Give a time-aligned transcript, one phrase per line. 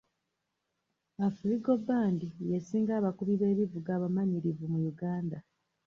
[1.27, 2.19] Afrigo band
[2.49, 5.37] y'esinga abakubi b'ebivuga abamanyirivu mu Uganda.